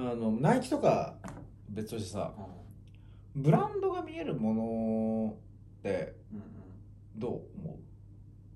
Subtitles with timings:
[0.00, 1.16] あのナイキとか
[1.68, 2.32] 別としてさ
[3.34, 5.36] ブランドが見えるもの
[5.80, 6.44] ってうんうん。
[7.16, 7.78] どう思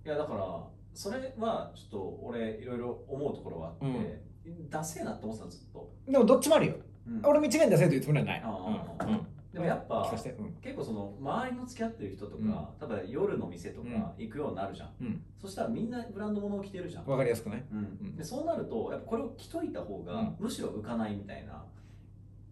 [0.05, 0.63] いやだから
[0.95, 4.23] それはちょっと俺いろいろ思うところはあって、
[4.69, 6.75] ダセえなって思ってたずっと、うでもどっちもあるよ。
[7.07, 7.21] うん。
[7.25, 8.43] 俺も一概に出せというつもりはない。
[8.43, 9.09] うん。
[9.09, 9.19] うん。
[9.19, 9.32] で
[9.63, 10.53] もやっぱうん。
[10.61, 12.89] 結構その周りの付き合ってる人とか、うん。
[12.89, 13.89] 例えば夜の店とか
[14.19, 15.23] 行くようになるじゃん、うん。
[15.41, 17.67] そしたらみんなブランド物を着てるじゃん、わかりやすくね。
[17.73, 17.79] うん。
[17.79, 18.17] うん。
[18.17, 20.37] でそうなるとやっぱこれを着といた方が、うん。
[20.39, 21.65] むしろ浮かないみたいな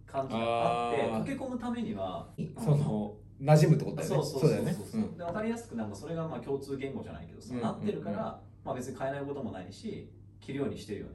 [0.07, 2.29] 感じがあって溶け込むためには
[2.59, 4.15] その馴染むってことだよね。
[4.17, 4.65] そうそうそうそう。
[4.91, 8.21] そうで分かりやすくなんかそれがまあ共通言語じゃないけどさ、うんなってるから、うん
[8.65, 11.13] まあ、別に変えないこともないし着るようにしてるよね。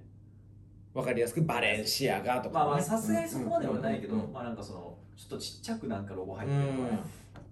[0.93, 2.51] わかりやすくバレンシアガとかね。
[2.53, 6.99] まあまあさすがにそこまではないけど、まあなんかそのちょっとちっちゃくなんかロゴ入ってるとかね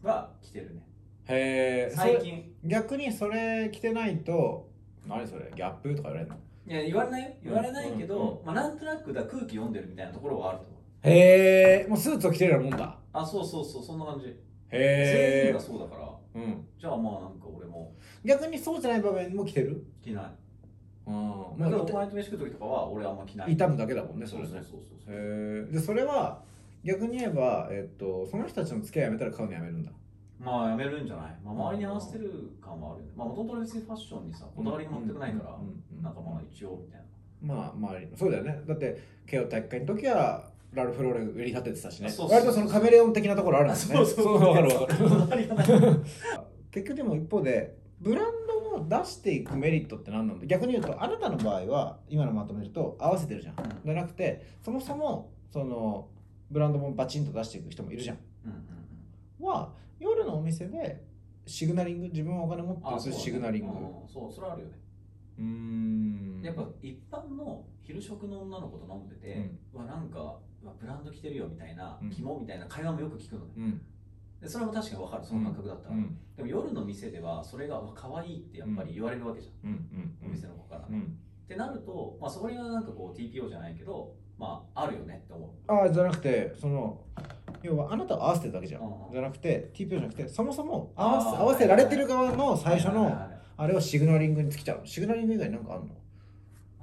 [0.02, 0.82] は着てるね。
[1.28, 2.54] へえ最近。
[2.66, 4.70] 逆にそれ着てないと
[5.08, 6.36] 何それギャップとか言われるの？
[6.66, 7.30] いや言われないよ。
[7.44, 10.80] 言われないけど、まあ、なんとなくだ空気読んでるみたいなところはあると思う。
[11.04, 12.98] へえもうスーツを着てるようなもんだ。
[13.14, 14.26] あそうそうそうそんな感じ。
[14.26, 14.38] 全へ
[14.72, 16.42] え員がそうだから。
[16.42, 16.66] うん。
[16.78, 17.94] じゃあまあなんか俺も。
[18.26, 19.86] 逆にそうじゃない場面も着てる？
[20.04, 20.26] 着ない。
[21.08, 21.58] うん。
[21.60, 23.54] だからおま前と飯食う時とかは俺あんま着なあい。
[23.54, 24.50] 痛むだけだもんねそれね。
[24.50, 26.42] そうそうそうそうへえでそれは
[26.84, 29.92] 逆に言えば、えっと、その人たちの付き合いやめたら買うのやめるんだ。
[30.40, 33.14] まあやめるんじゃない、まあ、周りに合わせてる感はあるよね。
[33.16, 35.68] まあもともと別にファッションにさこだわりが全くないから、うん。
[35.68, 35.84] うん。
[35.98, 36.04] うん。
[36.04, 37.54] なんかまあ一応みたいな。
[37.56, 38.62] まあ周りそうだよね。
[38.68, 42.10] だって慶応体育会の時はラルフローレン売り立ててたしね。
[42.10, 43.96] そうそうそう割とそのカメレオン的なところあるんですね。
[43.96, 45.68] そうそうわかるわかるこだわりがない。
[46.72, 50.46] 結 局でも一方でブランドを出していくメリットって何なんだ？
[50.46, 53.70] 逆に言うとあなたの場合は今のまとめると合わせてるじゃん、うん。
[53.86, 56.08] じゃなくてそもそもその
[56.54, 58.18] ブランドもバチンと出していく人もいるじゃん。
[58.46, 58.58] うんうん
[59.42, 59.46] うん。
[59.46, 61.04] は夜のお店で
[61.46, 63.74] シグナリング自分はお金持ってるシグナリング。
[63.74, 64.80] うんそうそれはあるよね。
[65.40, 66.42] うーん。
[66.44, 70.40] やっぱ一般の昼食の女の子と飲んでて、うわなんか
[70.80, 72.10] ブランド着てるよみたいな、うん。
[72.12, 73.52] 肝みたいな会話もよく聞くのね。
[73.58, 73.82] うん。
[74.40, 76.18] でそれも確かに分かるその感覚だったら、うん。
[76.36, 79.76] でも夜の店ではそれが可愛いってやっぱり言われるわけじゃん、うん。
[80.22, 80.28] うん。
[80.28, 81.18] お店の子から、っうん。
[81.48, 85.50] てなると、まあ、それがなんかこう TPO じゃないけどまああるよねって思う。
[85.72, 87.02] ああじゃなくてその
[87.62, 94.86] 要はあなたを合わせてるだけじゃん、うんじゃなくて TPO じゃなくてそもそも合わせあー合わせられてる側の最初のはいはいはいはいあれをシグナリングに尽きちゃうの。
[94.86, 95.90] シグナリング以外になんかあるの？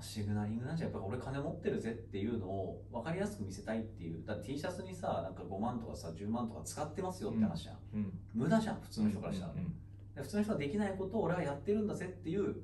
[0.00, 4.25] シグナリングなんじゃやっぱ俺金持ってるぜっていうのを分かりやすく見せたいっていう。
[4.25, 8.12] だって T シャツにさなんか5万とかさ10万とか使ってますよって話じゃん、うん。
[8.32, 9.75] 無駄じゃん普通の人からしたら、うん
[10.15, 12.56] で普通の人はできないことを俺はやってるんだぜっていう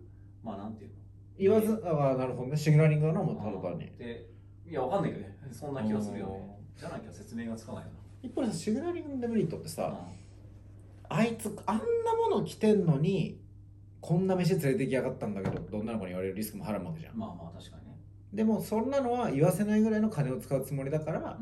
[0.42, 0.96] まあなんていうの？
[1.38, 2.56] 言わずああなるほどね。
[2.56, 3.90] シグナリングのもただ単に。
[3.98, 4.26] で
[4.68, 5.36] いやわかんないけどね。
[5.52, 6.26] そんな気がするよ。
[6.26, 7.90] ねじゃなきゃ説明がつかないな。
[8.22, 11.82] 一方でさシグナリングのデメリットってさ、うあいつあんな
[12.30, 13.40] もの着てんのに
[14.00, 17.14] こんな飯連れてきやがったんだけどって女の子に言われるリスクもはらむわけじゃん。
[17.14, 17.96] んまあまあ確かにね。
[18.32, 21.32] でもそんなのは言わせないぐらいの金を使うつもりだから、うんうん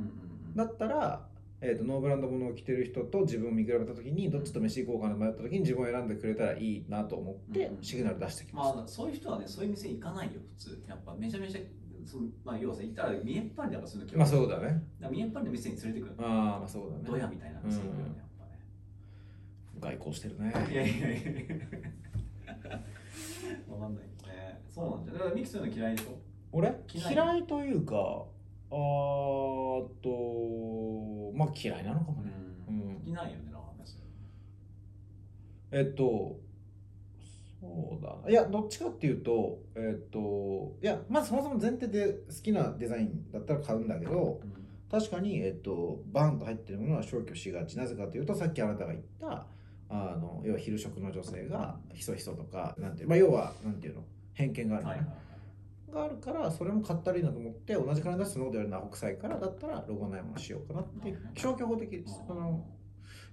[0.50, 0.56] うん。
[0.56, 1.26] だったら、
[1.60, 7.82] えー、とノーブランド物を着てる人と自分を見比べた時にどっちと飯行こうかな迷った時に自分を選んでくれたらいいなと思ってうん。
[7.82, 10.84] シグナル出してきました、まあそういう人はねそういう店行かないよ普通。
[10.86, 11.60] やっぱめちゃめちゃ
[12.06, 14.82] そのまあ要はさ行ったら見えっ張りだからするのまあそうだね。
[15.00, 16.14] だ見えっ張りの店に連れてくる。
[16.18, 17.02] ああまあそうだね。
[17.06, 18.60] ドヤみたいな店行くよねやっぱね。
[19.80, 20.52] 外交してるね。
[20.70, 22.80] いやいやいや。
[23.68, 24.60] わかんないけどね。
[24.70, 26.18] そうなんじゃだからミキそういうの嫌いでしょ？
[26.52, 26.74] 俺？
[26.92, 27.14] 嫌い？
[27.14, 27.94] 嫌いというか
[28.70, 32.32] あーっとまあ嫌いなのかもね、
[32.68, 33.02] うん。
[33.08, 33.96] いないよねラーメンそ
[35.72, 36.36] えっと
[37.64, 44.40] そうだないやどっちかっていうとえっといやまずそもそも前提で好きなデザインだったら買うんだけど
[44.92, 47.76] れ、確かに、えっと、バーンと入ってるものは消去しがち。
[47.78, 49.46] なぜかというとさっきあなたが言った
[49.88, 55.24] あの要は昼食の女性がひそひそとかなんてまあ、要はなんていうの偏見があるのね、はい
[55.94, 62.66] があるからそれも買ったらいいなと思って同じ金出してそのことやるのはアホ臭いからだったらロゴないものしようかなっていう消去法的ですあの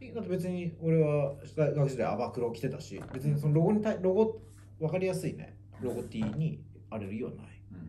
[0.10, 4.42] だって別に俺は大学時代アバクロ着てたし別にそのロゴに対ロゴ
[4.80, 5.56] 分かりやすいね。
[5.80, 7.62] ロゴ T にあれるようはない。
[7.72, 7.86] うんうん。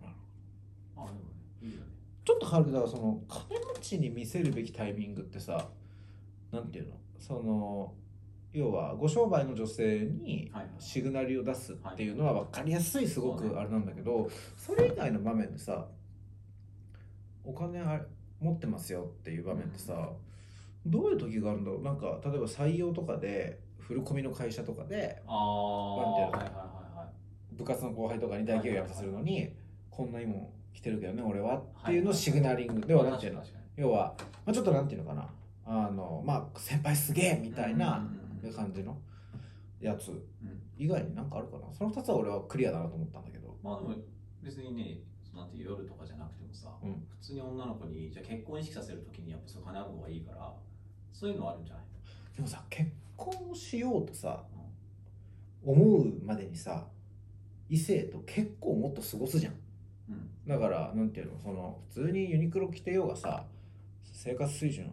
[0.00, 0.14] なる
[0.96, 1.14] あでもね
[1.62, 1.82] いいよね。
[2.24, 5.68] ちょっと変わるけどその金持ちに見せるべきタイミングってさ
[6.50, 6.94] なんていうの？
[7.18, 7.92] その
[8.54, 10.70] 要はご商売の女性にはいはい。
[10.78, 13.50] シグナルを出すっていうのは分かりやすいすごそうね。
[13.50, 15.86] くあれなんだけどそれ以外の場面でさ
[17.44, 18.00] お金あ
[18.40, 20.10] 持ってますよっていう場面ってさ
[20.86, 21.82] どういう時があるんだろう？
[21.82, 27.06] なんか例えば採用とかで振り込みの会社とかでああ
[27.52, 29.50] い部活の後輩とかに大企業辞めさせるのに
[29.90, 30.26] こんないい。
[30.26, 33.64] もん来てるけどね俺はっていうのをシグナリングではなんていうの確かに。
[33.82, 34.14] 要は、
[34.46, 35.28] まあ、ちょっとなんていうのかな。
[35.66, 38.08] あのまあ先輩すげえみたいな
[38.54, 38.96] 感じの
[39.80, 40.22] やつうん。
[40.78, 41.64] 以外になんかあるかな？
[41.72, 43.56] その2つは俺はクリアだなと思ったんだけど。
[43.62, 43.94] まあでも
[44.42, 44.98] 別にね
[45.28, 46.92] そなんて夜とかじゃなくてもさ、うん。
[46.92, 46.97] 普
[47.28, 50.52] 通に女の子にじゃあ結婚意識させるときにやっぱそう金ある方がいいから
[51.12, 51.84] そういうのはあるんじゃない？
[52.36, 54.44] でもさ結婚をしようとさ
[55.64, 56.86] 思うまでにさ
[57.68, 59.54] 異性と結構もっと過ごすじゃん。
[60.08, 60.30] うん。
[60.46, 63.44] だからなんていうのその普通にユニクロ着てようがさ
[64.12, 64.90] 生活水準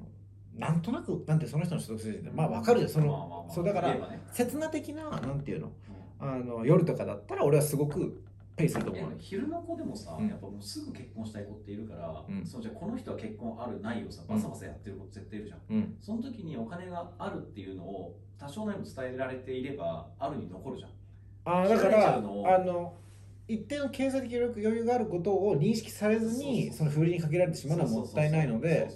[0.58, 2.92] なんとなくなんてその人の所得水準ってまあわかるじゃん。
[2.92, 4.22] その、まあまあまあそうだからね。
[4.34, 5.72] 刹那的ななんていうのう
[6.20, 8.24] あの夜とかだったら俺はすごく
[8.56, 10.28] ペイすると思う昼の子でもさ、うん。
[10.28, 12.46] やっぱもうすぐ結婚したい子っているから、うん。
[12.46, 15.98] そのじゃあこの人は結婚あるないをさバサバサやってる子絶対いるじゃん、うん。
[16.02, 20.90] その時にお金があるっていうのを多少なりも伝えられていればある意味残るじゃん。
[21.46, 22.94] あーだからあの
[23.48, 28.90] 一定の経済的余裕があることを認識されずにそうその振りにかけられてしまうのはもったいないので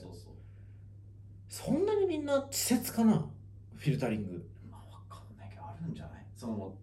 [1.48, 3.26] そんなにみんな稚拙かな
[3.76, 4.44] フィルタリング。
[4.72, 6.26] まあわかんないけどあるんじゃない？
[6.36, 6.74] その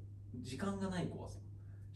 [0.43, 1.39] 時間がない子はさ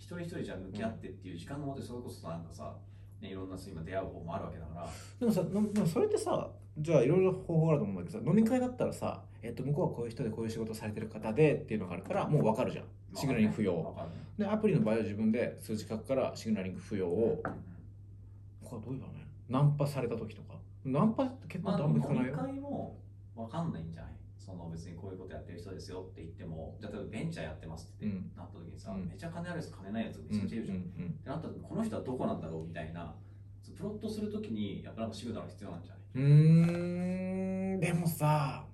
[0.00, 2.74] 一人一人じゃ向き合ってっていう時間が持ってそれこそなんかさ、
[3.20, 4.88] ね、いろんな今出会う方もあるわけだから。
[5.20, 12.84] でもさのでもそれってさじゃあいろいろ方法あると思うんだけどさ飲み会だったらさ、えっと、向こうはこういう人でこういう仕事されてる方でっていうのがあるからもう分かるじゃん。
[13.14, 13.72] シグナリング不要。
[13.74, 13.84] ね
[14.38, 17.52] でアプリの場合は自分で数字書くからシグナリング不要をうん
[18.62, 20.54] 他はどういう場面ナンパされた時とか。
[20.84, 22.98] ナンパって結ま婚ってあんま聞かあ、飲みないよ、会も
[23.36, 24.12] わかんないんじゃない？
[24.40, 28.30] その別にこういうことやってる人ですよって言っても、じゃあ例えばベンチャーやってますってうん。
[28.34, 29.06] なった時にさ、うん。
[29.06, 30.78] めちゃ金あるやつ金ないやつめうんちゃめちゃいるじゃん。
[30.78, 33.14] っうんてなった時にこの人はどこなんだろうみたいな、
[33.76, 36.00] プロットするときにやっぱなんかシグナルが必要なんじゃない？
[36.14, 37.80] うんうーん。
[37.80, 38.64] でもさ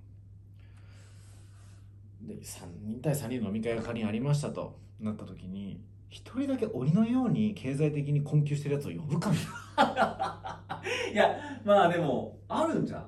[2.23, 9.35] で3人対3人の飲み会が仮にありましたとなった時に一人だけ鬼のように経済的に困窮してるやつを呼ぶかも
[11.13, 13.07] いや、まあでも、あるんじゃん。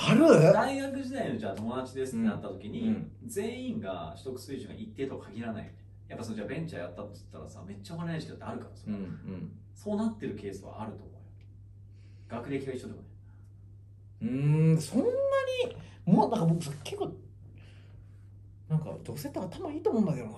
[0.00, 5.70] ある大学時代のじゃあ友達ですってなった時に、うん全員が取得水準が一定とは限らない。
[6.08, 11.18] やっぱそのじゃあベンチャーやったって言ったらさ、めっちゃお金ない人だってあるからさ、うんうんそうなってるケースはあると思うよ。
[12.28, 13.06] 学歴が一緒でもね。
[14.22, 15.12] うーんそんなに
[16.06, 17.12] もうなんか僕さ結構
[18.68, 20.32] なんか女性って頭いいと思うんだけどな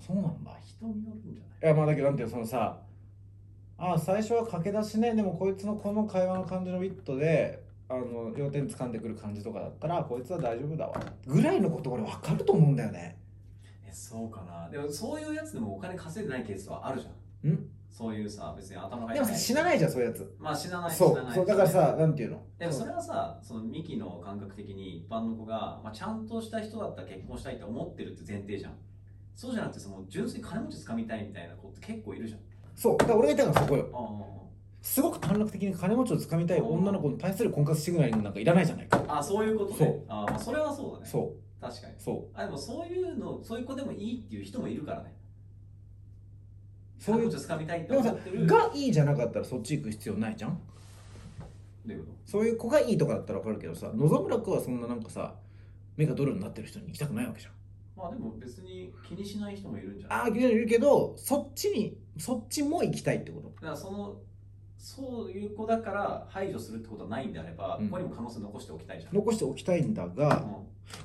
[0.00, 1.58] そうなんだ人によるんじゃない？
[1.62, 2.80] いやまあだけどなんていうのそのさ
[3.78, 7.63] あ最初は駆け出しねでもこいつのこの会話の感じのウィットで
[7.94, 10.94] あの要点掴んでくる感じとかだったらこいつは大丈夫だわ。
[11.26, 13.18] ぐらいのこと俺分かると思うんだよね。
[13.86, 14.68] えそうかな。
[14.68, 17.52] でもそういうやつでもお金稼いでないケースはあるじゃん。
[17.52, 17.58] ん？
[17.90, 20.34] そういうさ別に頭がでもさ死なないじゃんそういうやつ。
[20.38, 21.32] まあ死なないそ死なない。
[21.32, 22.42] うそうだからさなんていうの？
[22.58, 28.72] でもそれはさそのミキの感覚的に一般の子が、まあ、ちゃんとした人だったら結婚したいって思ってるって前提じゃん。
[29.36, 32.40] そうじゃなくてその純粋に金持ち掴みたいみたいな子って結構いるじゃん。
[32.74, 32.98] そう。
[32.98, 33.88] だから俺が言いたいのはそこよ。
[33.92, 33.96] あ
[34.84, 39.02] すごく短絡的に金持ちを掴みたい女の子に対する婚活シグナリングなんかいらないじゃないか。
[39.08, 39.76] ああそういうことね。
[39.78, 40.02] そう。
[40.08, 41.06] あまあそれはそうだね。
[41.10, 41.60] そう。
[41.60, 41.94] 確かに。
[41.96, 42.38] そう。
[42.38, 45.14] あでもそういうのそういう子でもいいっていう人もいるからね。
[46.98, 48.46] そういう金持ち掴みたいってでもさ思ってる。
[48.46, 50.60] がいいじゃなかったらそっち行く必要ないじゃん？
[51.86, 55.34] どういうこそういう子がいいとかだったら分かるけどさ野々村君はそんななんかさ
[55.96, 57.52] 目がドルになってる人に行きたくないわけじゃん。
[57.52, 60.18] とまあでも別に気にしない人もいるんじゃない？
[60.18, 63.48] ああいるけどそっちにそっちも行きたいってこと？
[63.48, 64.16] だからその
[64.84, 67.88] そういう子だから排除するってことはないんであれば、うん。
[67.88, 70.36] ここにも可能性残しておきたいじゃん、残しておきたいんだが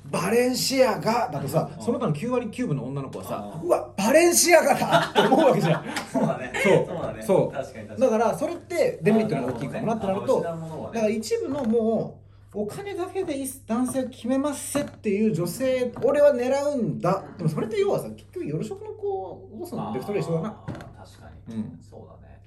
[0.04, 0.10] うん。
[0.10, 1.82] バレンシアガだとさうん。
[1.82, 3.68] その他の9割9分の女の子はさうん。
[3.68, 5.84] うわバレンシアガだって思うわけじゃん。
[6.12, 6.52] そうだね。
[6.62, 7.02] そう。
[7.02, 7.22] だね。
[7.22, 7.52] そう。
[7.52, 8.12] 確かに確かに。
[8.12, 10.26] だからそれってデメリットが大きいかもなってなる。
[10.26, 12.20] とあだから一部のもう
[12.52, 13.34] お金だけで
[13.66, 22.39] 男性を決めますせっていう女性俺は狙うんだでもそれって要はさ結局夜食の子をどうするのベクトル一緒だな確かに、うんそうだね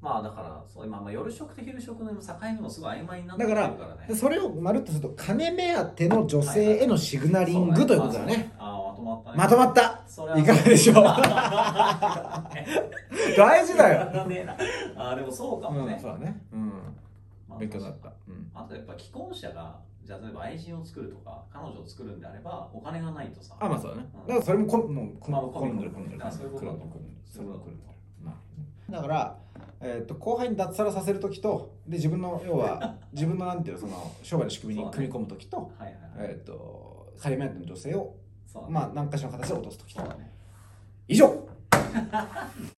[0.00, 8.52] まあだからそう今、まあ、夜食と昼食の境目もすごい曖昧になってだからるからそれをまるっとすると金目当ての女性へのシグナリングということだね。
[8.58, 10.96] ああまとまったねまとまったそれはいかがでしょう
[13.36, 14.46] 大事だよ、だね
[14.96, 16.68] あーでもそうかもね、うん、そうだねうん
[17.48, 27.76] まあ勉強になった、うん、あとやっぱ既婚者がじゃあ例えば愛人を作るとか彼女を作るんであればお金がないとさあまあそうだねうんだからそれもこもうこまあん混んでる混んでるあそういうこと来る来るそれも来る
[28.24, 29.38] なるほどだから、
[29.80, 38.14] えー、と後輩に脱サラさせる時とで自分の要は 自分のなんていうのその商売の仕組みに組み込む時と,、はいはいはい、えっ、と仮目当ての女性を
[38.68, 40.02] まあ何かしらの形で落とす時と。
[41.08, 41.26] 以上